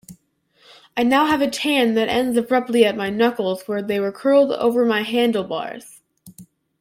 I 0.97 1.03
now 1.03 1.27
have 1.27 1.41
a 1.41 1.47
tan 1.47 1.93
that 1.93 2.09
ends 2.09 2.35
abruptly 2.35 2.85
at 2.85 2.97
my 2.97 3.11
knuckles 3.11 3.67
where 3.67 3.83
they 3.83 3.99
were 3.99 4.11
curled 4.11 4.51
over 4.51 4.83
my 4.83 5.03
handlebars. 5.03 6.01